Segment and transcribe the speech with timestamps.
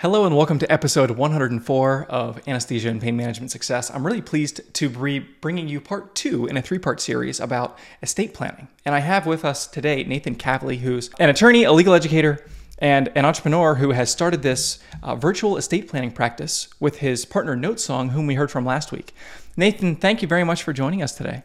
[0.00, 3.90] Hello and welcome to episode 104 of Anesthesia and Pain Management Success.
[3.90, 7.76] I'm really pleased to be bringing you part two in a three part series about
[8.00, 8.68] estate planning.
[8.84, 12.46] And I have with us today Nathan Kavli, who's an attorney, a legal educator,
[12.78, 17.56] and an entrepreneur who has started this uh, virtual estate planning practice with his partner
[17.56, 19.12] Notesong, whom we heard from last week.
[19.56, 21.42] Nathan, thank you very much for joining us today.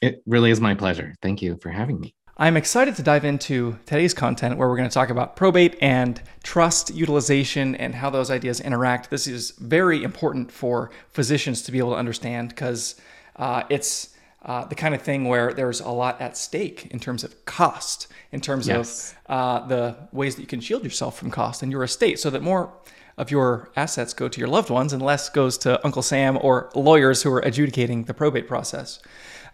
[0.00, 1.16] It really is my pleasure.
[1.20, 2.14] Thank you for having me.
[2.40, 6.22] I'm excited to dive into today's content where we're going to talk about probate and
[6.44, 9.10] trust utilization and how those ideas interact.
[9.10, 12.94] This is very important for physicians to be able to understand because
[13.34, 14.10] uh, it's
[14.44, 18.06] uh, the kind of thing where there's a lot at stake in terms of cost,
[18.30, 19.16] in terms yes.
[19.26, 22.30] of uh, the ways that you can shield yourself from cost in your estate so
[22.30, 22.72] that more
[23.16, 26.70] of your assets go to your loved ones and less goes to Uncle Sam or
[26.76, 29.00] lawyers who are adjudicating the probate process.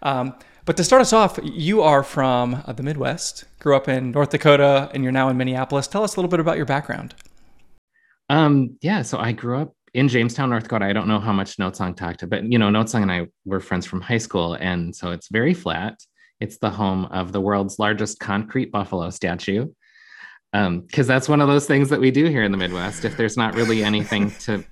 [0.03, 0.35] Um,
[0.65, 4.31] but to start us off, you are from uh, the Midwest, grew up in North
[4.31, 5.87] Dakota, and you're now in Minneapolis.
[5.87, 7.13] Tell us a little bit about your background.
[8.29, 10.85] Um, yeah, so I grew up in Jamestown, North Dakota.
[10.85, 13.59] I don't know how much Notesong talked, to, but you know, Notesong and I were
[13.59, 15.99] friends from high school, and so it's very flat.
[16.39, 19.67] It's the home of the world's largest concrete buffalo statue.
[20.51, 23.03] Because um, that's one of those things that we do here in the Midwest.
[23.03, 24.63] If there's not really anything to,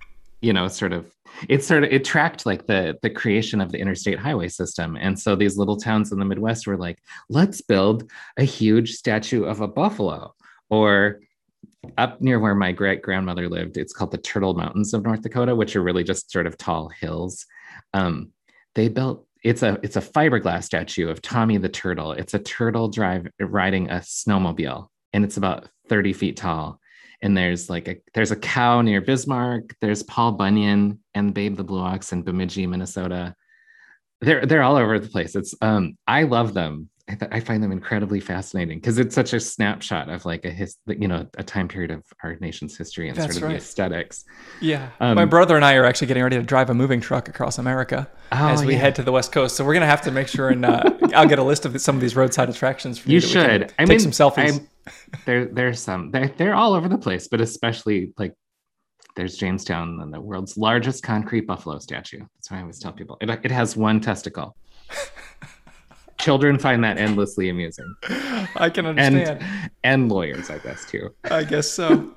[0.44, 1.10] you know, sort of
[1.48, 4.98] it sort of it tracked like the the creation of the interstate highway system.
[5.00, 9.46] And so these little towns in the midwest were like let's build a huge statue
[9.46, 10.34] of a buffalo.
[10.70, 11.22] Or
[11.98, 15.56] up near where my great grandmother lived it's called the turtle mountains of north dakota
[15.56, 17.46] which are really just sort of tall hills.
[17.94, 18.32] Um,
[18.76, 22.12] they built it's a it's a fiberglass statue of tommy the turtle.
[22.12, 26.80] It's a turtle drive riding a snowmobile and it's about 30 feet tall
[27.24, 29.76] and there's like a there's a cow near Bismarck.
[29.80, 33.34] There's Paul Bunyan and Babe the Blue Ox in Bemidji, Minnesota.
[34.20, 35.34] They're they're all over the place.
[35.36, 36.90] It's um I love them.
[37.10, 40.50] I, th- I find them incredibly fascinating because it's such a snapshot of like a
[40.50, 43.50] his you know a time period of our nation's history and That's sort of right.
[43.52, 44.24] the aesthetics.
[44.62, 47.28] Yeah, um, my brother and I are actually getting ready to drive a moving truck
[47.28, 48.80] across America oh, as we yeah.
[48.80, 49.58] head to the west coast.
[49.58, 50.82] So we're gonna have to make sure and uh,
[51.14, 53.16] I'll get a list of some of these roadside attractions for you.
[53.16, 53.74] You should.
[53.78, 54.60] I take mean, some selfies.
[54.60, 54.68] I'm,
[55.26, 58.34] there there's some they're, they're all over the place but especially like
[59.16, 63.18] there's jamestown and the world's largest concrete buffalo statue that's why i always tell people
[63.22, 64.56] it, it has one testicle
[66.24, 67.94] children find that endlessly amusing
[68.56, 72.14] i can understand and, and lawyers i guess too i guess so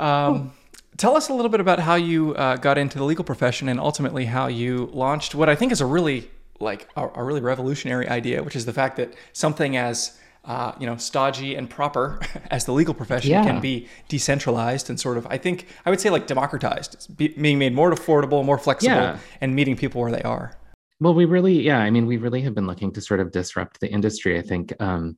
[0.00, 0.52] um,
[0.96, 3.78] tell us a little bit about how you uh, got into the legal profession and
[3.78, 8.08] ultimately how you launched what i think is a really like a, a really revolutionary
[8.08, 12.18] idea which is the fact that something as uh, you know, stodgy and proper
[12.50, 13.44] as the legal profession yeah.
[13.44, 17.28] can be decentralized and sort of, I think, I would say like democratized, it's be,
[17.28, 19.18] being made more affordable, more flexible, yeah.
[19.40, 20.56] and meeting people where they are.
[21.00, 23.80] Well, we really, yeah, I mean, we really have been looking to sort of disrupt
[23.80, 24.38] the industry.
[24.38, 25.16] I think, um,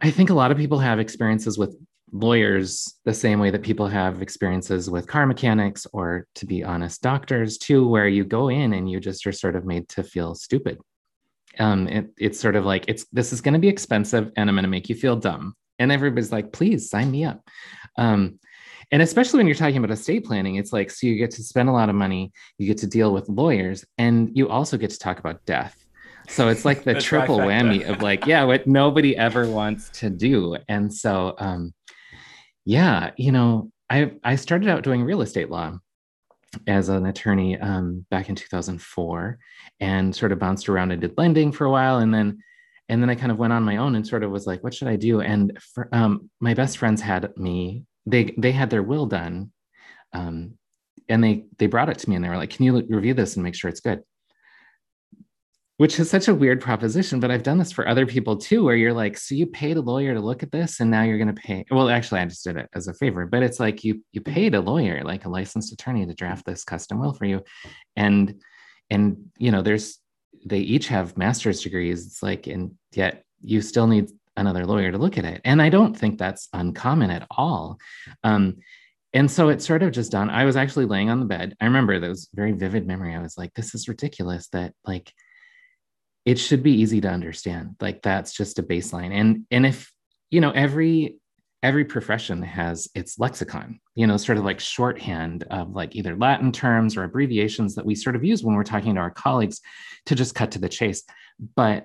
[0.00, 1.76] I think a lot of people have experiences with
[2.12, 7.02] lawyers the same way that people have experiences with car mechanics or, to be honest,
[7.02, 10.34] doctors too, where you go in and you just are sort of made to feel
[10.34, 10.78] stupid
[11.58, 14.56] um, it, it's sort of like it's this is going to be expensive and i'm
[14.56, 17.40] going to make you feel dumb and everybody's like please sign me up
[17.98, 18.38] um,
[18.92, 21.68] and especially when you're talking about estate planning it's like so you get to spend
[21.68, 24.98] a lot of money you get to deal with lawyers and you also get to
[24.98, 25.76] talk about death.
[26.28, 30.56] So it's like the triple whammy of like yeah what nobody ever wants to do.
[30.68, 31.74] And so um,
[32.66, 35.78] yeah you know i i started out doing real estate law
[36.66, 39.38] as an attorney um, back in 2004
[39.78, 41.98] and sort of bounced around and did lending for a while.
[41.98, 42.38] And then
[42.88, 44.74] and then i kind of went on my own and sort of was like what
[44.74, 45.20] should i do?
[45.20, 49.52] And for, um, my best friends had me they they had their will done
[50.12, 50.54] um,
[51.08, 53.36] and they they brought it to me and they were like can you review this
[53.36, 54.02] and make sure it's good?
[55.76, 58.76] Which is such a weird proposition but i've done this for other people too where
[58.76, 61.34] you're like so you paid a lawyer to look at this and now you're going
[61.34, 64.04] to pay well actually i just did it as a favor but it's like you
[64.12, 67.42] you paid a lawyer like a licensed attorney to draft this custom will for you.
[67.96, 68.42] And
[68.90, 69.98] and you know there's
[70.44, 74.10] they each have master's degrees it's like and yet you still need
[74.40, 75.40] another lawyer to look at it.
[75.44, 77.78] And i don't think that's uncommon at all.
[78.24, 78.56] Um,
[79.12, 81.54] and so it sort of just done i was actually laying on the bed.
[81.60, 83.14] I remember those very vivid memory.
[83.14, 85.12] I was like this is ridiculous that like
[86.24, 87.76] it should be easy to understand.
[87.80, 89.12] Like that's just a baseline.
[89.12, 89.90] And and if
[90.30, 91.16] you know every
[91.62, 96.52] every profession has its lexicon, you know, sort of like shorthand of like either Latin
[96.52, 99.60] terms or abbreviations that we sort of use when we're talking to our colleagues
[100.06, 101.02] to just cut to the chase.
[101.56, 101.84] But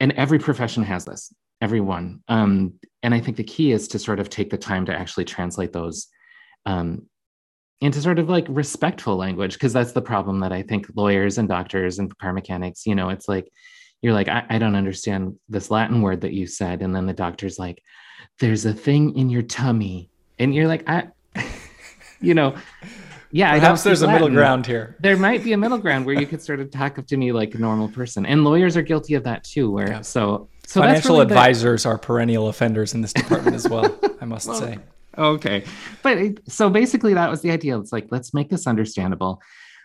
[0.00, 2.22] and every profession has this, everyone.
[2.28, 5.24] Um, and I think the key is to sort of take the time to actually
[5.24, 6.08] translate those
[6.66, 7.06] um,
[7.80, 11.48] into sort of like respectful language, because that's the problem that I think lawyers and
[11.48, 13.48] doctors and car mechanics, you know, it's like,
[14.02, 16.82] you're like, I, I don't understand this Latin word that you said.
[16.82, 17.82] And then the doctor's like,
[18.40, 20.10] there's a thing in your tummy.
[20.38, 21.08] And you're like, I,
[22.20, 22.56] you know,
[23.30, 24.96] yeah, perhaps there's a middle ground here.
[25.00, 27.32] There might be a middle ground where you could sort of talk up to me
[27.32, 29.70] like a normal person, and lawyers are guilty of that too.
[29.70, 30.00] Where yeah.
[30.00, 31.90] so, so financial really advisors the...
[31.90, 33.98] are perennial offenders in this department as well.
[34.20, 34.78] I must well, say.
[35.16, 35.64] Okay,
[36.02, 36.18] but
[36.48, 37.78] so basically, that was the idea.
[37.78, 39.40] It's like let's make this understandable,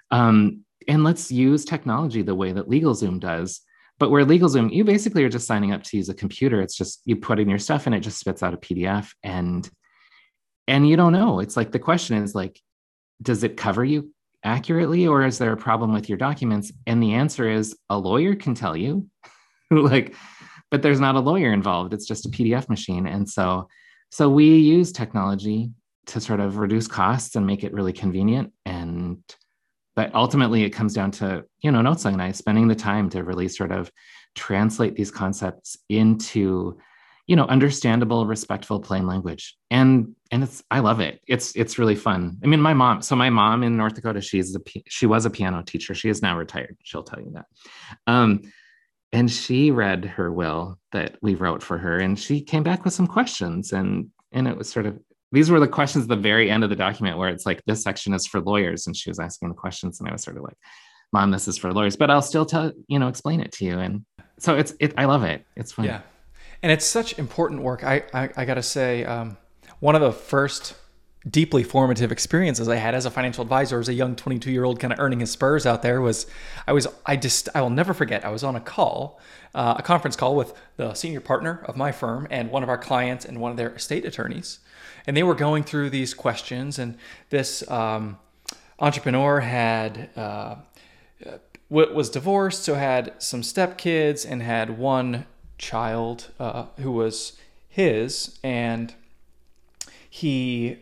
[0.10, 3.62] um, and let's use technology the way that LegalZoom does.
[3.98, 6.60] But where LegalZoom, you basically are just signing up to use a computer.
[6.62, 9.70] It's just you put in your stuff and it just spits out a PDF, and
[10.68, 11.40] and you don't know.
[11.40, 12.60] It's like the question is like
[13.22, 14.12] does it cover you
[14.44, 18.34] accurately or is there a problem with your documents and the answer is a lawyer
[18.34, 19.08] can tell you
[19.72, 20.16] like
[20.72, 21.94] but there's not a lawyer involved.
[21.94, 23.06] It's just a pdf machine.
[23.06, 23.68] And so
[24.10, 25.72] so we use technology
[26.08, 28.52] to sort of reduce costs and make it really convenient.
[28.66, 29.20] And
[29.96, 33.24] but ultimately it comes down to you know notes and i spending the time to
[33.24, 33.92] really sort of
[34.36, 36.80] translate these concepts into
[37.28, 39.56] you know understandable respectful plain language.
[39.70, 41.22] And and it's i love it.
[41.28, 42.38] It's it's really fun.
[42.44, 45.30] I mean my mom so my mom in north dakota she's a she was a
[45.30, 45.94] piano teacher.
[45.94, 46.78] She is now retired.
[46.84, 47.46] She'll tell you that.
[48.08, 48.42] Um
[49.14, 52.94] and she read her will that we wrote for her and she came back with
[52.94, 54.98] some questions and and it was sort of
[55.34, 57.84] these were the questions at the very end of the document where it's like this
[57.84, 60.44] section is for lawyers and she was asking the questions and i was sort of
[60.44, 60.58] like
[61.14, 63.80] mom this is for lawyers but i'll still tell you know explain it to you
[63.80, 64.06] and
[64.42, 65.46] so it's it i love it.
[65.56, 65.86] It's fun.
[65.86, 66.02] Yeah.
[66.64, 67.84] And it's such important work.
[67.84, 69.38] I I, I gotta say, um,
[69.80, 70.76] one of the first
[71.30, 74.80] deeply formative experiences I had as a financial advisor as a young 22 year old
[74.80, 76.26] kind of earning his spurs out there was
[76.68, 79.20] I was I just I will never forget I was on a call
[79.54, 82.78] uh, a conference call with the senior partner of my firm and one of our
[82.78, 84.60] clients and one of their estate attorneys
[85.06, 86.98] and they were going through these questions and
[87.30, 88.18] this um,
[88.80, 90.56] entrepreneur had uh,
[91.70, 95.28] was divorced so had some stepkids and had one
[95.62, 97.38] child uh, who was
[97.70, 98.94] his, and
[100.10, 100.78] he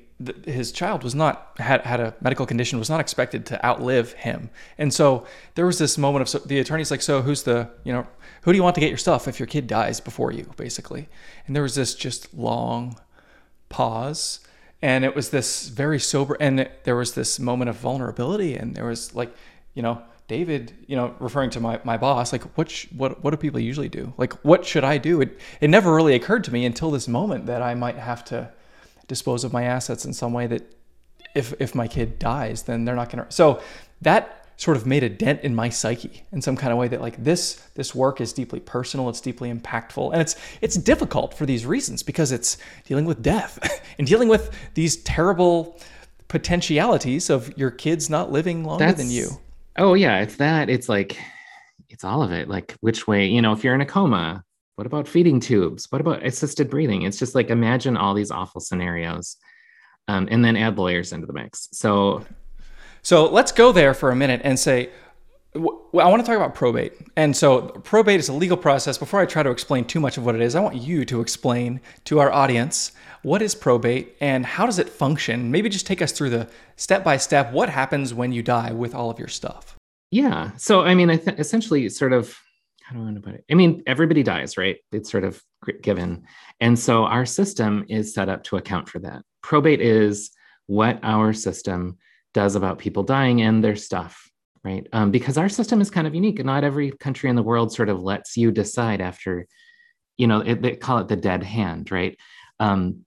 [0.46, 4.50] his child was not had had a medical condition was not expected to outlive him
[4.78, 5.26] and so
[5.56, 8.06] there was this moment of so the attorney's like so who's the you know
[8.42, 11.08] who do you want to get your stuff if your kid dies before you basically
[11.48, 13.00] and there was this just long
[13.70, 14.42] pause
[14.82, 18.86] and it was this very sober and there was this moment of vulnerability and there
[18.86, 19.34] was like
[19.74, 23.32] you know David, you know, referring to my, my boss, like what sh- what what
[23.32, 24.14] do people usually do?
[24.16, 25.22] Like what should I do?
[25.22, 28.52] It it never really occurred to me until this moment that I might have to
[29.10, 30.74] dispose of my assets in some way that
[31.36, 33.32] if if my kid dies, then they're not going to.
[33.32, 33.62] So
[34.02, 37.02] that sort of made a dent in my psyche in some kind of way that
[37.02, 41.46] like this this work is deeply personal, it's deeply impactful, and it's it's difficult for
[41.46, 43.60] these reasons because it's dealing with death
[43.98, 45.78] and dealing with these terrible
[46.30, 49.40] potentialities of your kids not living longer That's, than you
[49.80, 50.70] Oh yeah, it's that.
[50.70, 51.18] It's like
[51.90, 52.50] it's all of it.
[52.50, 54.44] Like which way, you know, if you're in a coma,
[54.80, 55.92] what about feeding tubes?
[55.92, 57.02] What about assisted breathing?
[57.02, 59.36] It's just like imagine all these awful scenarios.
[60.08, 61.68] Um, and then add lawyers into the mix.
[61.74, 62.26] So
[63.02, 64.90] so let's go there for a minute and say
[65.54, 66.94] I want to talk about probate.
[67.18, 68.98] And so, probate is a legal process.
[68.98, 71.20] Before I try to explain too much of what it is, I want you to
[71.20, 75.52] explain to our audience what is probate and how does it function?
[75.52, 78.96] Maybe just take us through the step by step what happens when you die with
[78.96, 79.76] all of your stuff.
[80.12, 80.52] Yeah.
[80.56, 82.40] So, I mean, I th- essentially, sort of,
[82.90, 83.46] how do I want to put it?
[83.52, 84.78] I mean, everybody dies, right?
[84.92, 85.40] It's sort of
[85.84, 86.24] given.
[86.60, 89.22] And so, our system is set up to account for that.
[89.44, 90.32] Probate is
[90.66, 92.00] what our system
[92.34, 94.30] does about people dying and their stuff
[94.64, 94.88] right?
[94.92, 97.72] Um, because our system is kind of unique, and not every country in the world
[97.72, 99.48] sort of lets you decide after,
[100.18, 102.18] you know, it, they call it the dead hand, right?
[102.60, 103.06] Um,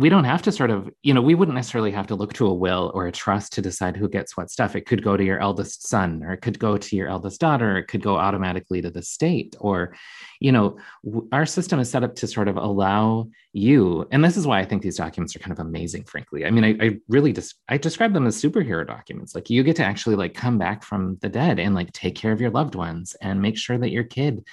[0.00, 2.46] we don't have to sort of, you know, we wouldn't necessarily have to look to
[2.46, 4.74] a will or a trust to decide who gets what stuff.
[4.74, 7.76] It could go to your eldest son, or it could go to your eldest daughter,
[7.76, 9.94] it could go automatically to the state, or,
[10.40, 14.38] you know, w- our system is set up to sort of allow you, and this
[14.38, 16.46] is why I think these documents are kind of amazing, frankly.
[16.46, 19.34] I mean, I, I really just I describe them as superhero documents.
[19.34, 22.32] Like you get to actually like come back from the dead and like take care
[22.32, 24.44] of your loved ones and make sure that your kid,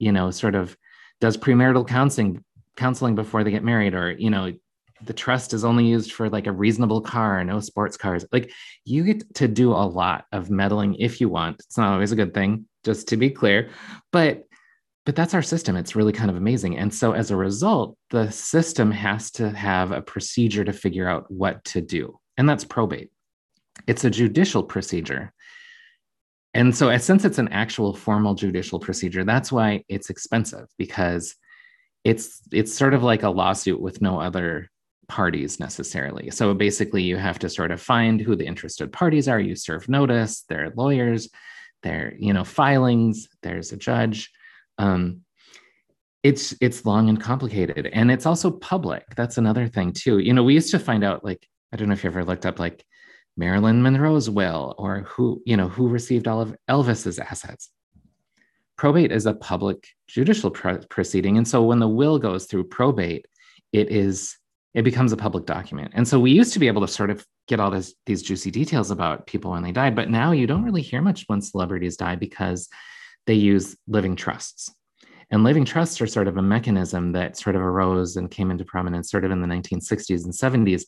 [0.00, 0.76] you know, sort of
[1.20, 2.42] does premarital counseling
[2.74, 4.52] counseling before they get married or you know
[5.04, 8.24] the trust is only used for like a reasonable car, no sports cars.
[8.32, 8.52] Like
[8.84, 11.60] you get to do a lot of meddling if you want.
[11.60, 13.70] It's not always a good thing, just to be clear.
[14.12, 14.44] But
[15.06, 15.76] but that's our system.
[15.76, 16.76] It's really kind of amazing.
[16.76, 21.30] And so as a result, the system has to have a procedure to figure out
[21.30, 22.18] what to do.
[22.36, 23.10] And that's probate.
[23.86, 25.32] It's a judicial procedure.
[26.54, 31.36] and so since it's an actual formal judicial procedure that's why it's expensive because
[32.04, 34.70] it's it's sort of like a lawsuit with no other
[35.08, 36.30] parties necessarily.
[36.30, 39.40] So basically you have to sort of find who the interested parties are.
[39.40, 41.28] You serve notice There are lawyers
[41.82, 44.30] their you know filings there's a judge.
[44.78, 45.22] Um,
[46.22, 49.04] it's it's long and complicated and it's also public.
[49.16, 50.18] That's another thing too.
[50.18, 52.46] You know we used to find out like i don't know if you ever looked
[52.46, 52.82] up like
[53.36, 57.70] marilyn monroe's will or who you know who received all of elvis's assets.
[58.76, 63.26] Probate is a public judicial pr- proceeding and so when the will goes through probate
[63.72, 64.36] it is
[64.74, 67.24] it becomes a public document and so we used to be able to sort of
[67.46, 70.64] get all this these juicy details about people when they died but now you don't
[70.64, 72.68] really hear much when celebrities die because
[73.26, 74.70] they use living trusts
[75.30, 78.64] and living trusts are sort of a mechanism that sort of arose and came into
[78.64, 80.84] prominence sort of in the 1960s and 70s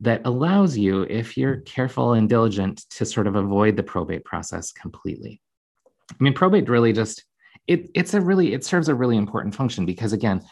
[0.00, 4.72] that allows you, if you're careful and diligent, to sort of avoid the probate process
[4.72, 5.40] completely.
[6.10, 7.24] I mean, probate really just
[7.66, 10.42] it, it's a really it serves a really important function because again,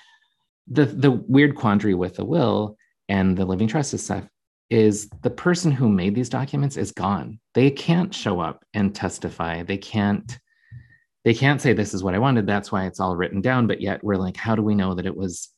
[0.68, 2.76] the the weird quandary with the will
[3.08, 4.24] and the living trust is stuff
[4.68, 7.38] is the person who made these documents is gone.
[7.54, 9.62] They can't show up and testify.
[9.62, 10.38] They can't
[11.24, 12.46] they can't say this is what I wanted.
[12.46, 13.66] That's why it's all written down.
[13.66, 15.48] But yet we're like, how do we know that it was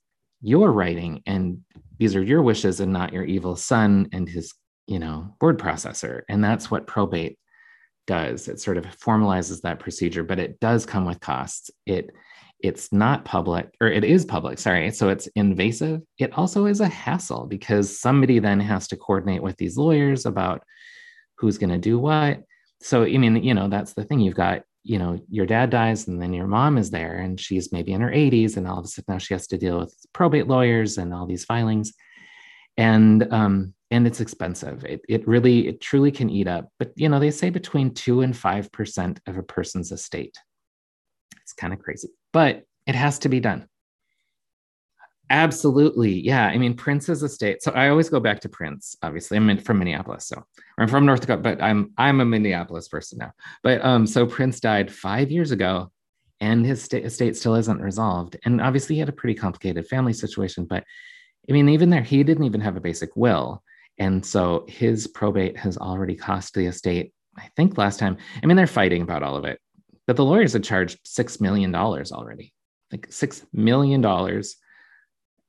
[0.41, 1.59] your writing and
[1.99, 4.55] these are your wishes and not your evil son and his,
[4.87, 6.23] you know, word processor?
[6.31, 7.39] And that's what probate
[8.07, 8.49] does.
[8.49, 11.71] It sort of formalizes that procedure, but it does come with costs.
[11.85, 12.11] It
[12.61, 16.89] it's not public or it is public sorry so it's invasive it also is a
[16.89, 20.63] hassle because somebody then has to coordinate with these lawyers about
[21.37, 22.43] who's going to do what
[22.81, 26.09] so i mean you know that's the thing you've got you know, your dad dies
[26.09, 28.87] and then your mom is there and she's maybe in her 80s and all of
[28.87, 31.93] a sudden now she has to deal with probate lawyers and all these filings.
[32.79, 34.85] And um, and it's expensive.
[34.85, 36.69] It, it really, it truly can eat up.
[36.79, 40.37] But you know, they say between two and five percent of a person's estate.
[41.59, 43.69] Kind of crazy, but it has to be done.
[45.31, 46.21] Absolutely.
[46.21, 46.47] Yeah.
[46.47, 47.63] I mean, Prince's estate.
[47.63, 49.37] So I always go back to Prince, obviously.
[49.37, 50.27] I'm from Minneapolis.
[50.27, 50.43] So
[50.79, 53.33] I'm from North Dakota, but I'm I'm a Minneapolis person now.
[53.63, 55.93] But um, so Prince died five years ago
[56.41, 58.37] and his sta- estate still isn't resolved.
[58.45, 60.65] And obviously he had a pretty complicated family situation.
[60.65, 60.85] But
[61.49, 63.63] I mean, even there, he didn't even have a basic will.
[63.99, 68.17] And so his probate has already cost the estate, I think last time.
[68.43, 69.61] I mean, they're fighting about all of it.
[70.09, 72.53] But the lawyers had charged six million dollars already.
[72.91, 74.57] Like six million dollars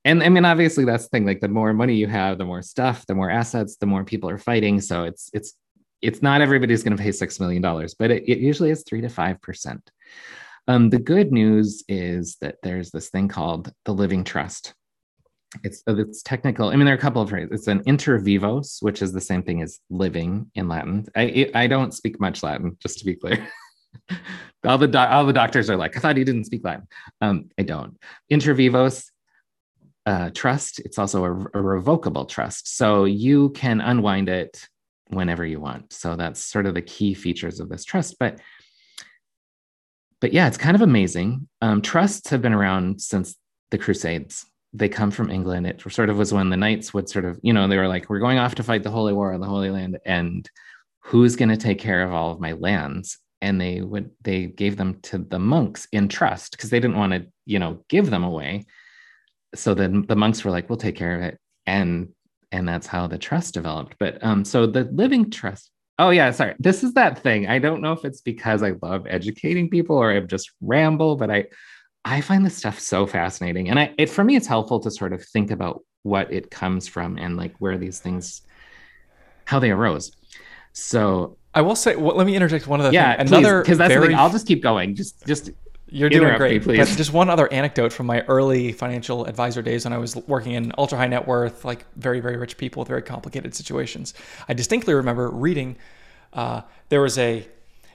[0.04, 1.26] and I mean, obviously that's the thing.
[1.26, 4.30] Like the more money you have, the more stuff, the more assets, the more people
[4.30, 4.80] are fighting.
[4.80, 5.54] So it's it's
[6.00, 9.02] it's not everybody's going to pay six million dollars, but it, it, usually is three
[9.02, 9.90] to five percent.
[10.68, 14.72] Um, the good news is that there's this thing called the living trust.
[15.64, 16.68] It's it's technical.
[16.68, 17.50] I mean, there are a couple of phrases.
[17.52, 21.06] It's an inter vivos, which is the same thing as living in Latin.
[21.14, 23.46] I I don't speak much Latin, just to be clear.
[24.66, 26.86] all the do- all the doctors are like, I thought you didn't speak Latin.
[27.20, 27.98] Um, I don't.
[28.28, 29.10] Inter vivos
[30.06, 30.80] uh, trust.
[30.80, 32.76] It's also a, a revocable trust.
[32.76, 34.66] So you can unwind it
[35.08, 35.92] whenever you want.
[35.92, 38.16] So that's sort of the key features of this trust.
[38.18, 38.40] But
[40.20, 41.48] but yeah, it's kind of amazing.
[41.62, 43.36] Um, trusts have been around since
[43.70, 44.44] the Crusades.
[44.72, 45.66] They come from England.
[45.66, 48.08] It sort of was when the knights would sort of, you know, they were like,
[48.08, 50.48] we're going off to fight the Holy War on the Holy Land, and
[51.00, 53.18] who's going to take care of all of my lands?
[53.42, 57.12] And they would they gave them to the monks in trust because they didn't want
[57.12, 58.66] to, you know, give them away
[59.54, 61.38] so then the monks were like, we'll take care of it.
[61.66, 62.10] And
[62.52, 63.94] and that's how the trust developed.
[63.98, 65.70] But um, so the living trust.
[65.98, 66.54] Oh yeah, sorry.
[66.58, 67.46] This is that thing.
[67.46, 71.30] I don't know if it's because I love educating people or I just ramble, but
[71.30, 71.46] I
[72.04, 73.68] I find this stuff so fascinating.
[73.68, 76.88] And I it for me, it's helpful to sort of think about what it comes
[76.88, 78.42] from and like where these things
[79.44, 80.12] how they arose.
[80.72, 83.26] So I will say, well, let me interject one of other yeah, thing.
[83.28, 84.06] Another because that's very...
[84.06, 84.18] the thing.
[84.18, 84.94] I'll just keep going.
[84.94, 85.50] Just just
[85.88, 86.64] you're doing great.
[86.66, 90.52] Me, just one other anecdote from my early financial advisor days when I was working
[90.52, 94.14] in ultra high net worth, like very, very rich people with very complicated situations.
[94.48, 95.76] I distinctly remember reading
[96.32, 97.46] uh, there was a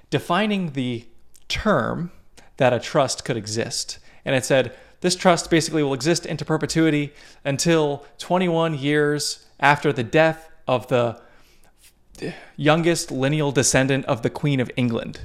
[0.10, 1.06] defining the
[1.48, 2.12] term
[2.58, 4.00] that a trust could exist.
[4.26, 10.04] And it said, this trust basically will exist into perpetuity until 21 years after the
[10.04, 11.22] death of the
[12.56, 15.20] youngest lineal descendant of the Queen of England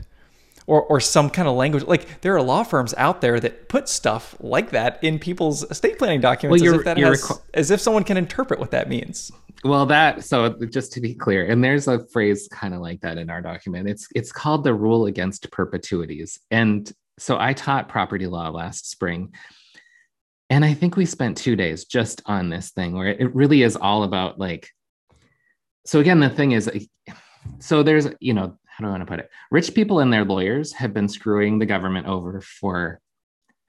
[0.67, 1.85] or, or some kind of language.
[1.85, 5.99] Like there are law firms out there that put stuff like that in people's estate
[5.99, 8.89] planning documents well, as, if that has, requ- as if someone can interpret what that
[8.89, 9.33] means.
[9.65, 13.19] Well, that so just to be clear, and there's a phrase kind of like that
[13.19, 13.89] in our document.
[13.89, 16.39] It's it's called the rule against perpetuities.
[16.51, 19.35] And so I taught property law last spring.
[20.49, 23.77] And I think we spent two days just on this thing where it really is
[23.77, 24.69] all about like,
[25.91, 26.71] so again, the thing is,
[27.59, 29.29] so there's, you know, how do I want to put it?
[29.51, 33.01] Rich people and their lawyers have been screwing the government over for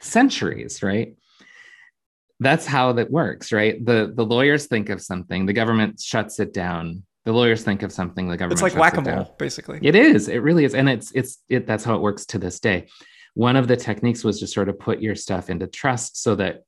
[0.02, 1.16] centuries, right?
[2.40, 3.84] That's how that works, right?
[3.84, 7.04] The the lawyers think of something, the government shuts it down.
[7.26, 8.62] The lawyers think of something, the government.
[8.62, 9.80] It's like whack-a-mole, basically.
[9.82, 10.28] It is.
[10.28, 11.66] It really is, and it's it's it.
[11.66, 12.88] That's how it works to this day.
[13.34, 16.66] One of the techniques was to sort of put your stuff into trust so that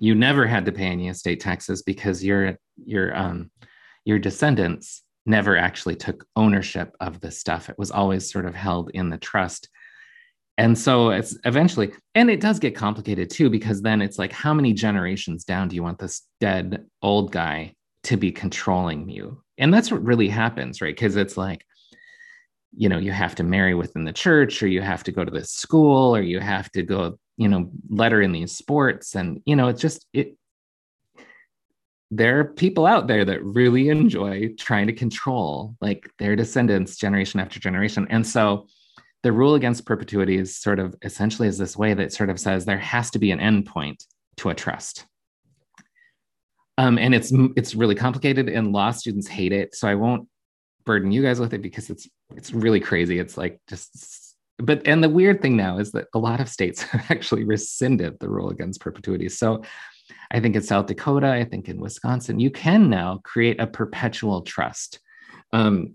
[0.00, 3.52] you never had to pay any estate taxes because your your um
[4.04, 7.70] your descendants never actually took ownership of the stuff.
[7.70, 9.68] It was always sort of held in the trust.
[10.56, 14.54] And so it's eventually, and it does get complicated too, because then it's like, how
[14.54, 19.42] many generations down do you want this dead old guy to be controlling you?
[19.58, 20.94] And that's what really happens, right?
[20.94, 21.64] Because it's like,
[22.76, 25.30] you know, you have to marry within the church, or you have to go to
[25.30, 29.14] this school, or you have to go, you know, letter in these sports.
[29.14, 30.36] And, you know, it's just, it,
[32.16, 37.40] there are people out there that really enjoy trying to control like their descendants generation
[37.40, 38.06] after generation.
[38.08, 38.68] And so
[39.24, 42.64] the rule against perpetuity is sort of essentially is this way that sort of says
[42.64, 44.04] there has to be an endpoint
[44.36, 45.06] to a trust.
[46.78, 49.74] Um, and it's it's really complicated and law students hate it.
[49.74, 50.28] So I won't
[50.84, 53.18] burden you guys with it because it's it's really crazy.
[53.18, 56.82] It's like just but and the weird thing now is that a lot of states
[56.92, 59.28] have actually rescinded the rule against perpetuity.
[59.28, 59.62] So
[60.30, 64.42] I think in South Dakota, I think in Wisconsin, you can now create a perpetual
[64.42, 65.00] trust.
[65.52, 65.94] Um,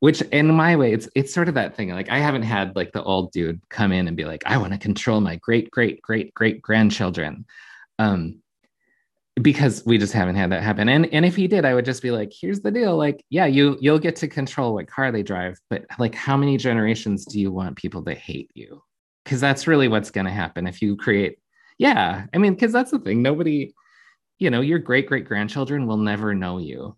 [0.00, 1.88] which in my way, it's it's sort of that thing.
[1.88, 4.74] Like I haven't had like the old dude come in and be like, I want
[4.74, 7.46] to control my great, great, great, great grandchildren.
[7.98, 8.42] Um,
[9.40, 10.88] because we just haven't had that happen.
[10.88, 12.96] And and if he did, I would just be like, here's the deal.
[12.96, 16.56] Like, yeah, you you'll get to control what car they drive, but like how many
[16.56, 18.82] generations do you want people to hate you?
[19.24, 21.38] Because that's really what's gonna happen if you create
[21.78, 23.72] yeah i mean because that's the thing nobody
[24.38, 26.96] you know your great great grandchildren will never know you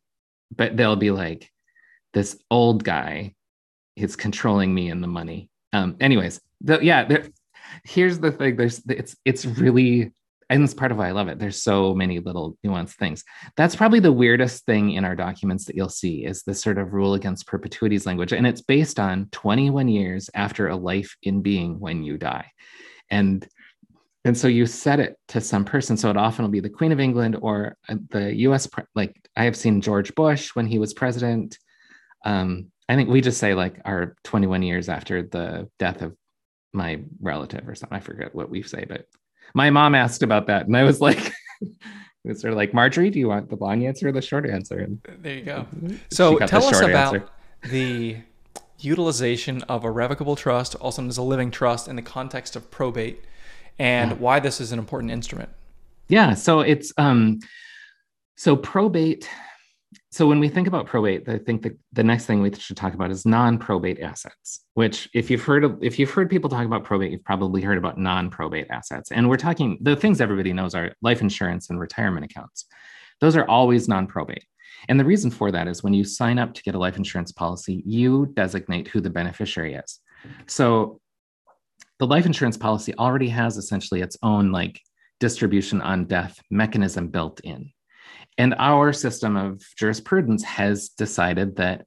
[0.54, 1.50] but they'll be like
[2.12, 3.34] this old guy
[3.96, 7.26] is controlling me and the money um anyways the, yeah there,
[7.84, 10.12] here's the thing there's it's it's really
[10.48, 11.38] and it's part of why I love it.
[11.38, 13.24] There's so many little nuanced things.
[13.56, 16.92] That's probably the weirdest thing in our documents that you'll see is this sort of
[16.92, 18.32] rule against perpetuities language.
[18.32, 22.52] And it's based on 21 years after a life in being when you die.
[23.10, 23.46] And
[24.26, 25.96] and so you set it to some person.
[25.96, 29.44] So it often will be the Queen of England or uh, the US, like I
[29.44, 31.56] have seen George Bush when he was president.
[32.24, 36.16] Um, I think we just say like our 21 years after the death of
[36.72, 37.96] my relative or something.
[37.96, 39.06] I forget what we say, but
[39.54, 40.66] my mom asked about that.
[40.66, 41.70] And I was like, it
[42.24, 44.80] was sort of like, Marjorie, do you want the long answer or the short answer?
[44.80, 45.66] And there you go.
[46.10, 47.28] So tell us about answer.
[47.70, 48.16] the
[48.80, 52.72] utilization of a revocable trust, also known as a living trust, in the context of
[52.72, 53.22] probate
[53.78, 54.16] and yeah.
[54.16, 55.50] why this is an important instrument.
[56.08, 57.40] Yeah, so it's um
[58.36, 59.28] so probate
[60.10, 62.94] so when we think about probate i think the, the next thing we should talk
[62.94, 66.84] about is non-probate assets which if you've heard of, if you've heard people talk about
[66.84, 70.92] probate you've probably heard about non-probate assets and we're talking the things everybody knows are
[71.02, 72.66] life insurance and retirement accounts
[73.20, 74.44] those are always non-probate
[74.88, 77.32] and the reason for that is when you sign up to get a life insurance
[77.32, 80.00] policy you designate who the beneficiary is
[80.46, 81.00] so
[81.98, 84.80] the life insurance policy already has essentially its own like
[85.20, 87.70] distribution on death mechanism built in.
[88.38, 91.86] And our system of jurisprudence has decided that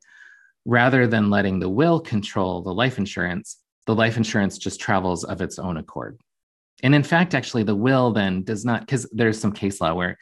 [0.65, 5.41] rather than letting the will control the life insurance, the life insurance just travels of
[5.41, 6.19] its own accord.
[6.82, 10.17] And in fact, actually, the will then does not, because there's some case law where,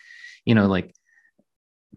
[0.46, 0.94] you know, like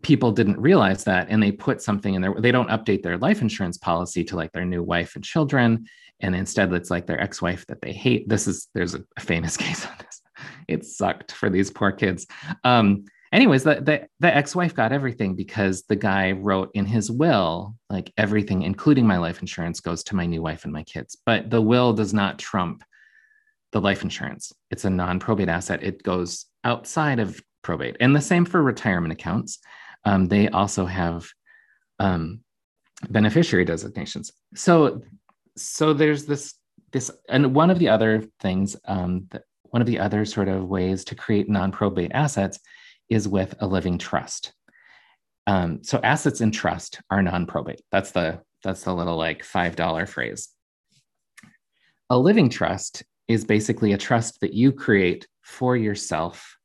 [0.02, 3.40] people didn't realize that and they put something in there, they don't update their life
[3.40, 5.86] insurance policy to like their new wife and children
[6.20, 8.28] and instead it's like their ex-wife that they hate.
[8.28, 10.22] This is there's a famous case on this.
[10.68, 12.26] It sucked for these poor kids.
[12.64, 17.76] Um anyways the, the, the ex-wife got everything because the guy wrote in his will
[17.88, 21.16] like everything including my life insurance goes to my new wife and my kids.
[21.26, 22.82] But the will does not trump
[23.72, 24.52] the life insurance.
[24.70, 25.82] It's a non-probate asset.
[25.82, 27.96] It goes outside of probate.
[28.00, 29.58] And the same for retirement accounts.
[30.04, 31.28] Um, they also have
[31.98, 32.40] um,
[33.08, 34.32] beneficiary designations.
[34.54, 35.02] So
[35.60, 36.54] so there's this
[36.92, 40.68] this and one of the other things um, that one of the other sort of
[40.68, 42.58] ways to create non-probate assets
[43.08, 44.52] is with a living trust.
[45.46, 47.82] Um, so assets in trust are non-probate.
[47.90, 50.48] That's the that's the little like five dollar phrase.
[52.10, 56.56] A living trust is basically a trust that you create for yourself.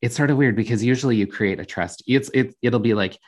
[0.00, 3.18] It's sort of weird because usually you create a trust it's it, it'll be like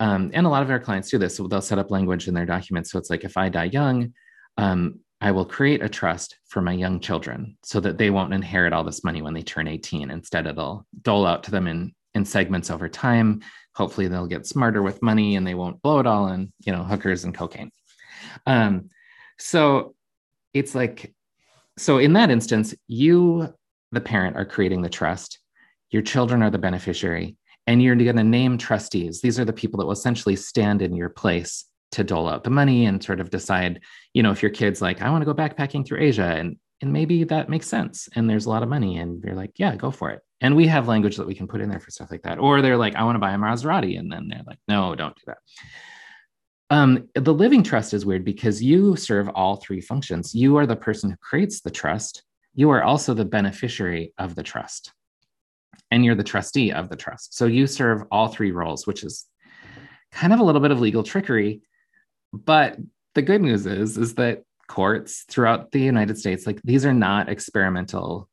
[0.00, 1.36] um, and a lot of our clients do this.
[1.36, 2.90] So they'll set up language in their documents.
[2.90, 4.14] So it's like, if I die young,
[4.56, 8.72] um, I will create a trust for my young children so that they won't inherit
[8.72, 10.10] all this money when they turn 18.
[10.10, 13.40] Instead, it'll dole out to them in, in segments over time.
[13.74, 16.84] Hopefully, they'll get smarter with money and they won't blow it all on, you know,
[16.84, 17.72] hookers and cocaine.
[18.46, 18.90] Um,
[19.38, 19.94] so
[20.54, 21.12] it's like,
[21.76, 23.52] so in that instance, you,
[23.90, 25.40] the parent, are creating the trust.
[25.90, 27.36] Your children are the beneficiary,
[27.68, 29.20] and you're going to name trustees.
[29.20, 32.50] These are the people that will essentially stand in your place to dole out the
[32.50, 33.82] money and sort of decide,
[34.14, 36.92] you know, if your kid's like, I want to go backpacking through Asia, and and
[36.94, 39.90] maybe that makes sense, and there's a lot of money, and you're like, yeah, go
[39.90, 40.22] for it.
[40.40, 42.38] And we have language that we can put in there for stuff like that.
[42.38, 45.14] Or they're like, I want to buy a Maserati, and then they're like, no, don't
[45.16, 45.38] do that.
[46.70, 50.34] Um, the living trust is weird because you serve all three functions.
[50.34, 52.22] You are the person who creates the trust.
[52.54, 54.92] You are also the beneficiary of the trust,
[55.90, 57.34] and you're the trustee of the trust.
[57.34, 59.26] So you serve all three roles, which is
[60.12, 61.62] kind of a little bit of legal trickery.
[62.32, 62.76] But
[63.14, 67.28] the good news is, is that courts throughout the United States, like these are not
[67.28, 68.28] experimental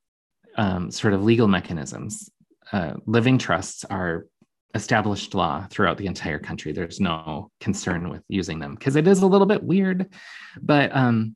[0.57, 2.29] um, sort of legal mechanisms.
[2.71, 4.25] Uh, living trusts are
[4.73, 6.73] established law throughout the entire country.
[6.73, 10.13] There's no concern with using them because it is a little bit weird.
[10.61, 11.35] But um,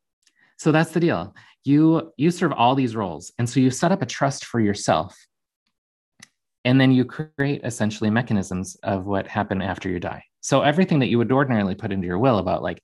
[0.57, 1.33] so that's the deal.
[1.63, 5.15] You you serve all these roles, and so you set up a trust for yourself,
[6.65, 10.23] and then you create essentially mechanisms of what happened after you die.
[10.41, 12.81] So everything that you would ordinarily put into your will about like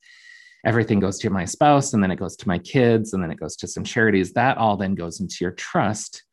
[0.66, 3.40] everything goes to my spouse and then it goes to my kids and then it
[3.40, 6.24] goes to some charities that all then goes into your trust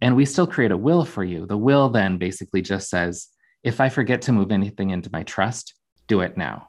[0.00, 3.28] and we still create a will for you the will then basically just says
[3.62, 5.74] if I forget to move anything into my trust,
[6.08, 6.68] do it now.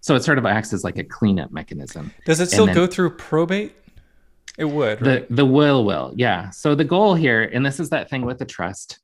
[0.00, 2.12] So it sort of acts as like a cleanup mechanism.
[2.24, 3.76] Does it still then, go through probate?
[4.58, 5.04] It would.
[5.04, 5.28] Right?
[5.28, 6.50] The the will will, yeah.
[6.50, 8.98] So the goal here, and this is that thing with the trust.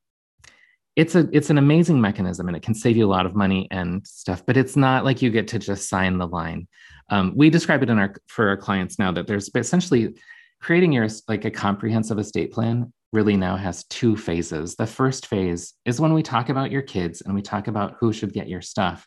[0.97, 3.69] It's a it's an amazing mechanism, and it can save you a lot of money
[3.71, 4.45] and stuff.
[4.45, 6.69] But it's not like you get to just sign the line.
[7.11, 10.15] Um, we describe it in our for our clients now that there's essentially
[10.61, 14.75] creating your like a comprehensive estate plan really now has two phases.
[14.75, 18.13] The first phase is when we talk about your kids and we talk about who
[18.13, 19.07] should get your stuff.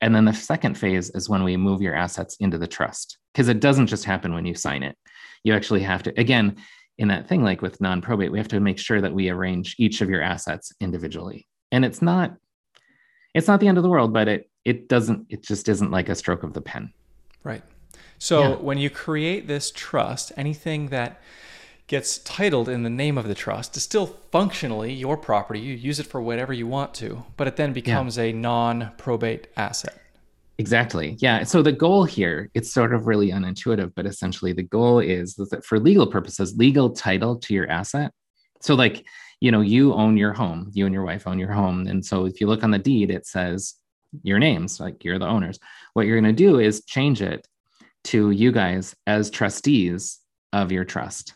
[0.00, 3.48] And then the second phase is when we move your assets into the trust, because
[3.48, 4.96] it doesn't just happen when you sign it.
[5.44, 6.56] You actually have to, again,
[6.98, 9.74] in that thing like with non probate, we have to make sure that we arrange
[9.78, 11.46] each of your assets individually.
[11.70, 12.36] And it's not,
[13.34, 16.08] it's not the end of the world, but it, it doesn't, it just isn't like
[16.08, 16.92] a stroke of the pen.
[17.44, 17.62] Right.
[18.18, 18.54] So yeah.
[18.56, 21.20] when you create this trust, anything that
[21.88, 25.60] gets titled in the name of the trust is still functionally your property.
[25.60, 28.24] You use it for whatever you want to, but it then becomes yeah.
[28.24, 30.01] a non probate asset.
[30.58, 31.16] Exactly.
[31.18, 31.44] Yeah.
[31.44, 35.64] So the goal here, it's sort of really unintuitive, but essentially the goal is that
[35.64, 38.12] for legal purposes, legal title to your asset.
[38.60, 39.04] So, like,
[39.40, 41.86] you know, you own your home, you and your wife own your home.
[41.88, 43.74] And so if you look on the deed, it says
[44.22, 45.58] your names, like you're the owners.
[45.94, 47.48] What you're going to do is change it
[48.04, 50.20] to you guys as trustees
[50.52, 51.34] of your trust.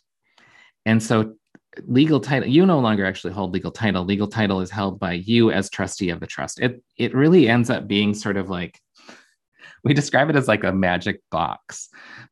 [0.84, 1.34] And so
[1.86, 5.50] legal title you no longer actually hold legal title legal title is held by you
[5.50, 8.80] as trustee of the trust it it really ends up being sort of like
[9.86, 11.88] we describe it as like a magic box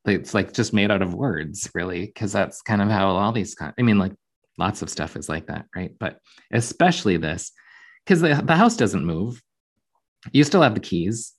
[0.07, 3.57] it's like just made out of words really because that's kind of how all these
[3.61, 4.13] i mean like
[4.59, 5.93] lots of stuff is like that right?
[5.99, 6.19] But
[6.53, 7.53] especially this
[8.05, 9.43] because the, the house doesn't move.
[10.33, 11.33] You still have the keys.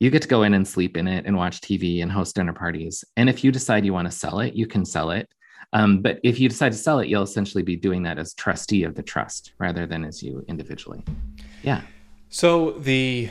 [0.00, 2.52] You get to go in and sleep in it and watch tv and host dinner
[2.52, 3.04] parties.
[3.16, 5.28] And if you decide you want to sell it you can sell it.
[5.72, 8.84] Um, but if you decide to sell it, you'll essentially be doing that as trustee
[8.84, 11.04] of the trust rather than as you individually.
[11.62, 11.82] Yeah.
[12.30, 13.28] So the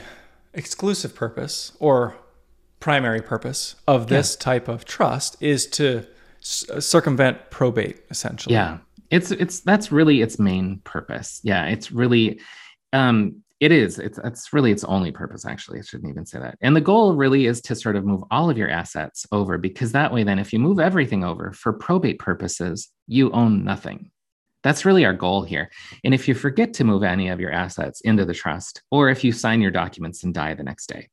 [0.54, 2.16] exclusive purpose or
[2.80, 4.44] primary purpose of this yeah.
[4.44, 6.06] type of trust is to
[6.40, 8.54] c- circumvent probate essentially.
[8.54, 8.78] Yeah.
[9.10, 11.40] It's it's that's really its main purpose.
[11.42, 12.40] Yeah, it's really
[12.92, 13.98] um it is.
[13.98, 15.80] It's that's really its only purpose, actually.
[15.80, 16.56] I shouldn't even say that.
[16.60, 19.92] And the goal really is to sort of move all of your assets over because
[19.92, 24.10] that way, then, if you move everything over for probate purposes, you own nothing.
[24.62, 25.70] That's really our goal here.
[26.04, 29.22] And if you forget to move any of your assets into the trust, or if
[29.22, 31.08] you sign your documents and die the next day,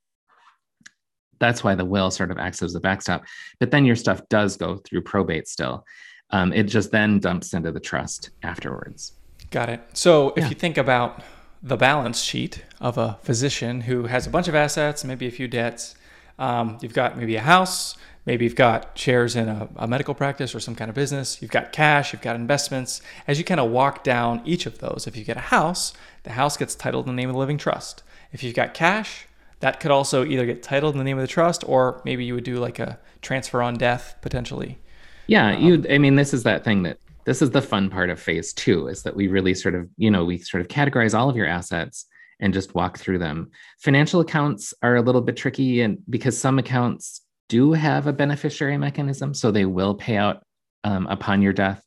[1.39, 3.23] that's why the will sort of acts as a backstop.
[3.60, 5.86] But then your stuff does go through probate still.
[6.31, 9.13] Um, it just then dumps into the trust afterwards.
[9.51, 9.81] Got it.
[9.93, 10.49] So if yeah.
[10.49, 11.21] you think about
[11.62, 15.47] the balance sheet of a physician who has a bunch of assets, maybe a few
[15.47, 15.95] debts.
[16.38, 17.95] Um, you've got maybe a house,
[18.26, 21.41] maybe you've got shares in a, a, medical practice or some kind of business.
[21.41, 23.02] You've got cash, you've got investments.
[23.28, 25.93] As you kind of walk down each of those, if you get a house,
[26.24, 28.04] the house gets titled in the name of the living trust.
[28.34, 29.28] If you've got cash,
[29.60, 32.34] that could also either get titled in the name of the trust or maybe you
[32.34, 34.78] would do like a transfer on death potentially.
[35.28, 38.10] Yeah, um, you I mean this is that thing that this is the fun part
[38.10, 41.17] of phase two is that we really sort of you know we sort of categorize
[41.17, 42.06] all of your assets
[42.39, 43.50] and just walk through them.
[43.80, 48.78] Financial accounts are a little bit tricky and because some accounts do have a beneficiary
[48.78, 50.43] mechanism so they will pay out
[50.84, 51.84] um, upon your death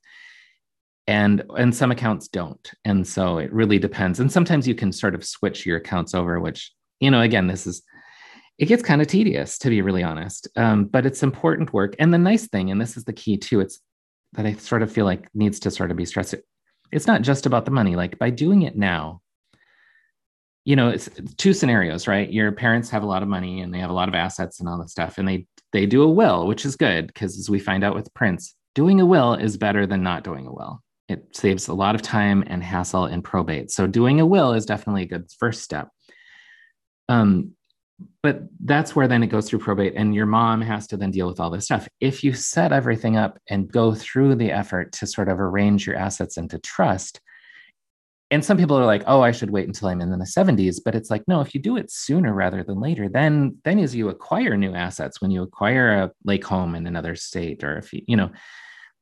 [1.07, 2.71] and and some accounts don't.
[2.85, 4.21] And so it really depends.
[4.21, 7.67] And sometimes you can sort of switch your accounts over which you know again this
[7.67, 7.83] is
[8.59, 11.97] it gets kind of tedious to be really honest um, but it's important work.
[11.99, 13.81] And the nice thing and this is the key too it's
[14.35, 16.35] that i sort of feel like needs to sort of be stressed.
[16.93, 17.97] It's not just about the money.
[17.97, 19.23] Like by doing it now
[20.65, 22.31] you know it's two scenarios right?
[22.31, 24.69] Your parents have a lot of money and they have a lot of assets and
[24.69, 27.59] all that stuff and they they do a will which is good because as we
[27.59, 30.81] find out with prince doing a will is better than not doing a will.
[31.09, 33.73] It saves a lot of time and hassle in probate.
[33.73, 35.89] So doing a will is definitely a good first step.
[37.09, 37.57] Um,
[38.23, 41.27] but that's where then it goes through probate and your mom has to then deal
[41.27, 41.89] with all this stuff.
[41.99, 45.97] If you set everything up and go through the effort to sort of arrange your
[45.97, 47.21] assets into trust
[48.31, 50.95] and some people are like oh i should wait until i'm in the 70s but
[50.95, 54.09] it's like no if you do it sooner rather than later then then as you
[54.09, 58.03] acquire new assets when you acquire a lake home in another state or if you
[58.07, 58.31] you know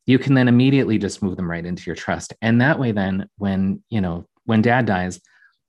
[0.06, 2.32] you can then immediately just move them right into your trust.
[2.40, 5.20] And that way then when you know when dad dies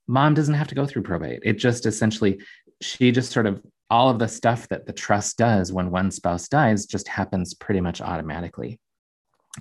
[0.08, 1.42] mom doesn't have to go through probate.
[1.44, 2.40] It just essentially
[2.82, 6.48] she just sort of all of the stuff that the trust does when one spouse
[6.48, 8.80] dies just happens pretty much automatically.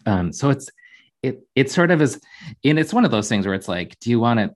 [0.05, 0.69] Um, so it's
[1.27, 2.21] it it sort of is
[2.65, 4.51] and it's one of those things where it's like do you want it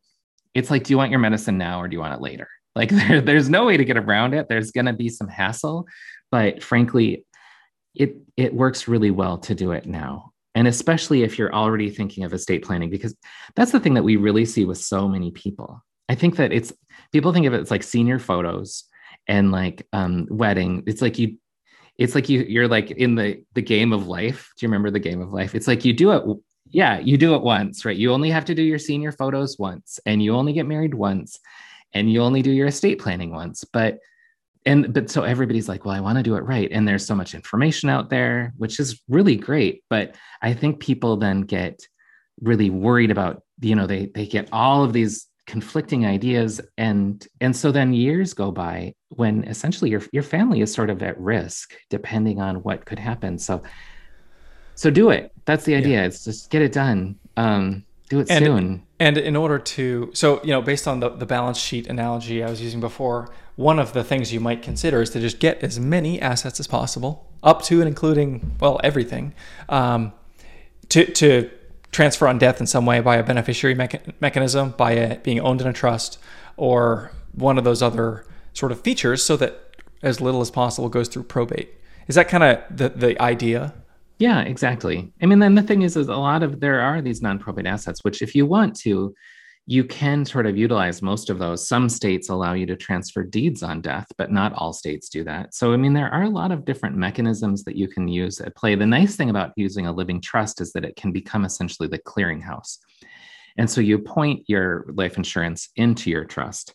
[0.54, 2.48] it's like do you want your medicine now or do you want it later?
[2.76, 4.48] Like there, there's no way to get around it.
[4.48, 5.86] There's going to be some hassle
[6.30, 7.26] but frankly
[7.94, 10.32] it it works really well to do it now.
[10.54, 13.14] And especially if you're already thinking of estate planning because
[13.56, 15.82] that's the thing that we really see with so many people.
[16.08, 16.72] I think that it's
[17.12, 18.84] people think of it as like senior photos
[19.26, 20.84] and like um wedding.
[20.86, 21.38] It's like you
[21.98, 24.50] it's like you you're like in the the game of life.
[24.56, 25.54] Do you remember the game of life?
[25.54, 26.24] It's like you do it
[26.68, 27.96] yeah you do it once right?
[27.96, 31.38] You only have to do your senior photos once and you only get married once
[31.92, 33.98] and you only do your estate planning once but
[34.66, 37.14] and but so everybody's like well i want to do it right and there's so
[37.14, 41.80] much information out there which is really great but i think people then get
[42.42, 47.56] really worried about you know they they get all of these conflicting ideas and and
[47.56, 51.74] so then years go by when essentially your your family is sort of at risk
[51.88, 53.36] depending on what could happen.
[53.36, 53.60] So
[54.80, 56.06] so do it that's the idea yeah.
[56.06, 60.42] it's just get it done um do it and, soon and in order to so
[60.42, 63.92] you know based on the, the balance sheet analogy i was using before one of
[63.92, 67.62] the things you might consider is to just get as many assets as possible up
[67.62, 69.34] to and including well everything
[69.68, 70.12] um,
[70.88, 71.50] to to
[71.92, 75.60] transfer on death in some way by a beneficiary mecha- mechanism, by it being owned
[75.60, 76.18] in a trust,
[76.56, 81.08] or one of those other sort of features so that as little as possible goes
[81.08, 81.70] through probate.
[82.06, 83.74] Is that kind of the, the idea?
[84.20, 85.10] Yeah, exactly.
[85.22, 88.04] I mean, then the thing is, is a lot of there are these non-probate assets,
[88.04, 89.14] which if you want to,
[89.64, 91.66] you can sort of utilize most of those.
[91.66, 95.54] Some states allow you to transfer deeds on death, but not all states do that.
[95.54, 98.54] So, I mean, there are a lot of different mechanisms that you can use at
[98.56, 98.74] play.
[98.74, 101.98] The nice thing about using a living trust is that it can become essentially the
[101.98, 102.76] clearinghouse.
[103.56, 106.74] And so you point your life insurance into your trust.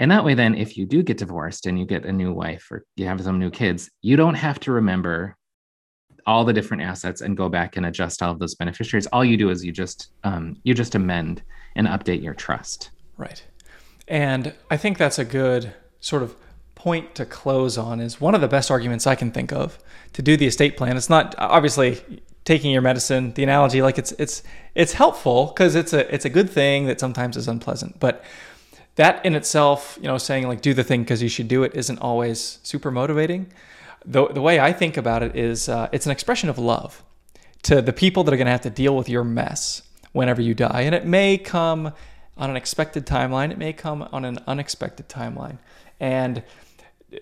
[0.00, 2.66] And that way, then, if you do get divorced and you get a new wife
[2.72, 5.36] or you have some new kids, you don't have to remember
[6.26, 9.06] all the different assets and go back and adjust all of those beneficiaries.
[9.08, 11.42] All you do is you just um, you just amend
[11.74, 12.90] and update your trust.
[13.16, 13.44] Right.
[14.08, 16.34] And I think that's a good sort of
[16.74, 19.78] point to close on is one of the best arguments I can think of
[20.14, 20.96] to do the estate plan.
[20.96, 22.02] It's not obviously
[22.44, 24.42] taking your medicine, the analogy like it's it's
[24.74, 28.24] it's helpful because it's a it's a good thing that sometimes is unpleasant, but
[28.96, 31.74] that in itself, you know, saying like do the thing because you should do it
[31.74, 33.52] isn't always super motivating.
[34.04, 37.02] The, the way I think about it is uh, it's an expression of love
[37.62, 40.54] to the people that are going to have to deal with your mess whenever you
[40.54, 40.82] die.
[40.82, 41.92] And it may come
[42.36, 45.58] on an expected timeline, it may come on an unexpected timeline.
[46.00, 46.42] And
[47.12, 47.18] uh,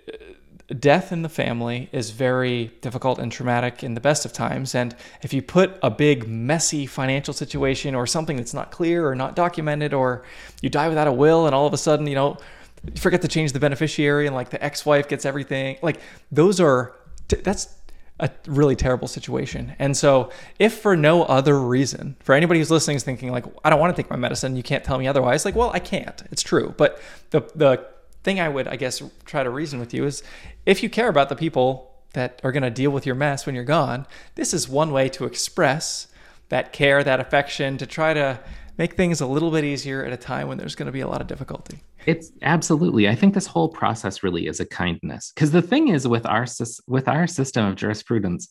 [0.78, 4.74] death in the family is very difficult and traumatic in the best of times.
[4.74, 9.14] And if you put a big, messy financial situation or something that's not clear or
[9.16, 10.24] not documented, or
[10.62, 12.38] you die without a will and all of a sudden, you know,
[12.84, 16.96] you forget to change the beneficiary and like the ex-wife gets everything, like those are,
[17.28, 17.74] that's
[18.20, 19.74] a really terrible situation.
[19.78, 23.70] And so, if for no other reason, for anybody who's listening is thinking like, I
[23.70, 25.44] don't want to take my medicine, you can't tell me otherwise.
[25.44, 26.22] Like, well, I can't.
[26.30, 26.74] It's true.
[26.76, 27.86] But the the
[28.22, 30.22] thing I would, I guess, try to reason with you is,
[30.66, 33.54] if you care about the people that are going to deal with your mess when
[33.54, 36.08] you're gone, this is one way to express
[36.50, 38.38] that care, that affection, to try to
[38.76, 41.08] make things a little bit easier at a time when there's going to be a
[41.08, 41.80] lot of difficulty.
[42.06, 43.08] It's absolutely.
[43.08, 46.46] I think this whole process really is a kindness because the thing is with our
[46.86, 48.48] with our system of jurisprudence,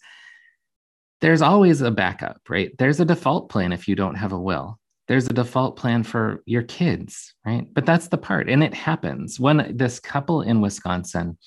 [1.22, 2.72] there's always a backup, right?
[2.78, 4.80] There's a default plan if you don't have a will.
[5.08, 7.66] There's a default plan for your kids, right?
[7.74, 9.40] But that's the part, and it happens.
[9.40, 11.38] When this couple in Wisconsin,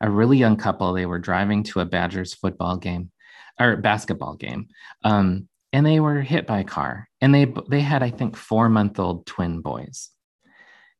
[0.00, 3.12] a really young couple, they were driving to a Badgers football game
[3.60, 4.66] or basketball game,
[5.04, 8.68] um, and they were hit by a car, and they they had I think four
[8.68, 10.10] month old twin boys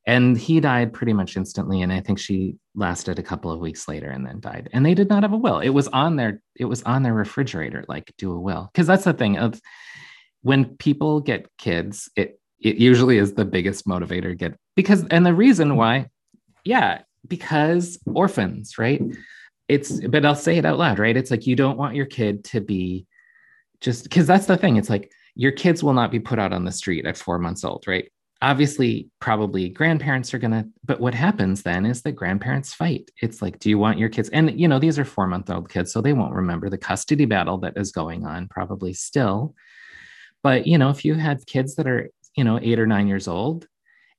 [0.06, 3.88] and he died pretty much instantly and i think she lasted a couple of weeks
[3.88, 4.70] later and then died.
[4.72, 5.60] And they did not have a will.
[5.60, 8.70] It was on their it was on their refrigerator like do a will.
[8.72, 9.60] Because that's the thing of
[10.42, 15.34] when people get kids it it usually is the biggest motivator get because and the
[15.34, 15.78] reason mm-hmm.
[15.78, 16.06] why
[16.64, 19.02] yeah because orphans right?
[19.68, 21.16] It's but i'll say it out loud right?
[21.16, 23.06] It's like you don't want your kid to be
[23.80, 24.76] just because that's the thing.
[24.76, 27.64] It's like your kids will not be put out on the street at four months
[27.64, 28.10] old right
[28.42, 33.10] obviously probably grandparents are going to but what happens then is that grandparents fight.
[33.22, 35.70] It's like do you want your kids and you know these are four month old
[35.70, 39.54] kids so they won't remember the custody battle that is going on probably still.
[40.42, 43.28] But you know if you had kids that are you know eight or nine years
[43.28, 43.66] old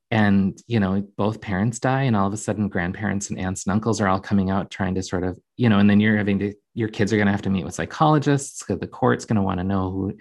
[0.10, 3.74] and you know both parents die and all of a sudden grandparents and aunts and
[3.74, 6.40] uncles are all coming out trying to sort of you know and then you're having
[6.40, 9.36] to your kids are going to have to meet with psychologists because the court's going
[9.36, 10.16] to want to know who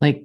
[0.00, 0.24] like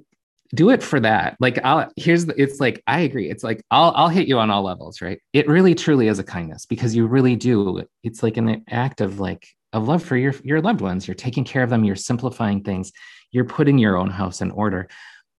[0.54, 1.36] do it for that.
[1.40, 3.30] Like i'll here's the, it's like i agree.
[3.30, 5.20] It's like i'll i'll hit you on all levels right?
[5.32, 7.84] It really truly is a kindness because you really do.
[8.02, 11.06] It's like an act of like of love for your your loved ones.
[11.06, 11.84] You're taking care of them.
[11.84, 12.92] You're simplifying things.
[13.30, 14.88] You're putting your own house in order.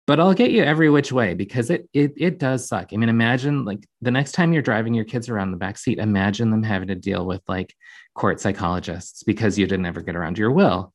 [0.06, 2.90] But i'll get you every which way because it it, it does suck.
[2.92, 5.98] I mean imagine like the next time you're driving your kids around the back seat
[5.98, 7.74] imagine them having to deal with like
[8.14, 10.92] court psychologists because you didn't ever get around to your will.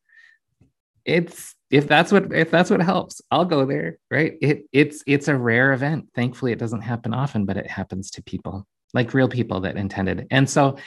[1.03, 4.33] It's if that's what if that's what helps i'll go there right?
[4.41, 6.09] It it's it's a rare event.
[6.15, 10.25] Thankfully it doesn't happen often but it happens to people like real people that intended.
[10.31, 10.77] And so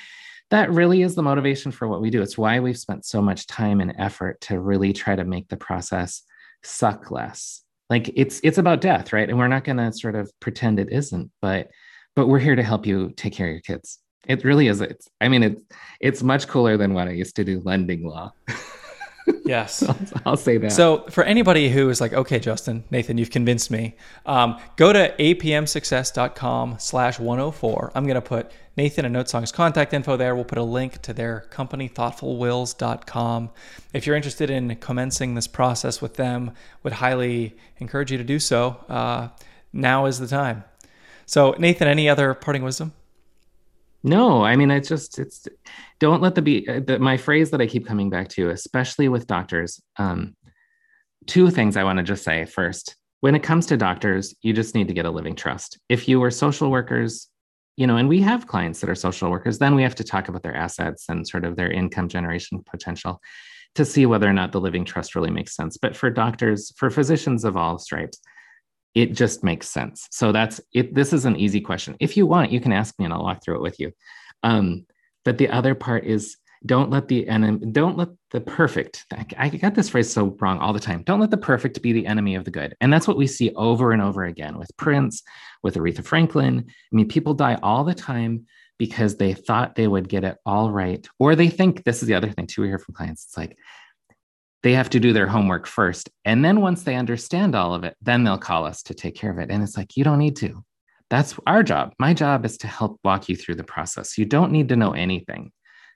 [0.50, 2.22] that really is the motivation for what we do.
[2.22, 5.58] It's why we've spent so much time and effort to really try to make the
[5.58, 6.22] process
[6.62, 7.62] suck less.
[7.90, 9.28] Like it's it's about death right?
[9.28, 11.68] And we're not going to sort of pretend it isn't but
[12.16, 13.98] but we're here to help you take care of your kids.
[14.26, 15.62] It really is it's i mean it's
[16.00, 18.32] it's much cooler than what i used to do lending law
[19.44, 19.82] Yes.
[19.88, 20.72] I'll, I'll, say that.
[20.72, 25.14] So, for anybody who is like, okay, Justin, Nathan, you've convinced me, um, go to
[25.18, 27.92] apmsuccess.com slash 104.
[27.94, 30.34] I'm going to put Nathan and Notesong's contact info there.
[30.34, 33.50] We'll put a link to their company, thoughtfulwills.com.
[33.92, 38.38] If you're interested in commencing this process with them, would highly encourage you to do
[38.38, 38.84] so.
[38.88, 39.28] Uh,
[39.72, 40.64] now is the time.
[41.26, 42.92] So, Nathan, any other parting wisdom?
[44.02, 45.48] No, I mean, it's just, it's,
[45.98, 49.08] don't let the be, uh, the, my phrase that I keep coming back to, especially
[49.08, 49.80] with doctors.
[49.96, 50.36] Um,
[51.26, 52.96] two things I want to just say first.
[53.20, 55.78] When it comes to doctors, you just need to get a living trust.
[55.88, 57.28] If you were social workers,
[57.76, 60.28] you know, and we have clients that are social workers, then we have to talk
[60.28, 63.20] about their assets and sort of their income generation potential
[63.74, 65.76] to see whether or not the living trust really makes sense.
[65.76, 68.20] But for doctors, for physicians of all stripes,
[68.98, 70.08] it just makes sense.
[70.10, 70.92] So that's it.
[70.92, 71.96] This is an easy question.
[72.00, 73.92] If you want, you can ask me and I'll walk through it with you.
[74.42, 74.86] Um,
[75.24, 79.06] but the other part is don't let the enemy, don't let the perfect,
[79.38, 81.04] I got this phrase so wrong all the time.
[81.04, 82.74] Don't let the perfect be the enemy of the good.
[82.80, 85.22] And that's what we see over and over again with Prince,
[85.62, 86.64] with Aretha Franklin.
[86.66, 88.46] I mean, people die all the time
[88.78, 91.06] because they thought they would get it all right.
[91.20, 92.62] Or they think this is the other thing too.
[92.62, 93.26] We hear from clients.
[93.26, 93.56] It's like
[94.62, 96.10] they have to do their homework first.
[96.24, 99.30] And then once they understand all of it, then they'll call us to take care
[99.30, 99.50] of it.
[99.50, 100.64] And it's like, you don't need to.
[101.10, 101.94] That's our job.
[101.98, 104.18] My job is to help walk you through the process.
[104.18, 105.52] You don't need to know anything.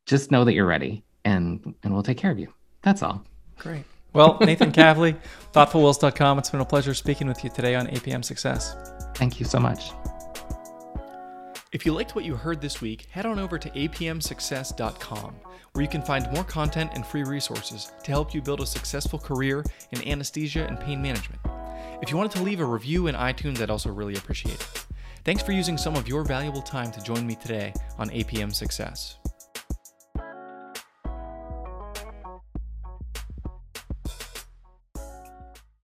[0.06, 2.52] Just know that you're ready and and we'll take care of you.
[2.82, 3.24] That's all.
[3.58, 3.84] Great.
[4.12, 5.16] Well, Nathan Kavli,
[5.52, 6.38] thoughtfulwills.com.
[6.38, 8.76] It's been a pleasure speaking with you today on APM Success.
[9.14, 9.92] Thank you so much.
[11.72, 15.34] If you liked what you heard this week, head on over to apmsuccess.com,
[15.72, 19.18] where you can find more content and free resources to help you build a successful
[19.18, 21.40] career in anesthesia and pain management.
[22.02, 24.84] If you wanted to leave a review in iTunes, I'd also really appreciate it.
[25.24, 29.16] Thanks for using some of your valuable time to join me today on APM Success.